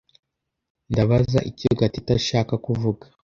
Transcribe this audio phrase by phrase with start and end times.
[0.91, 3.05] Ndabaza icyo Gatete ashaka kuvuga.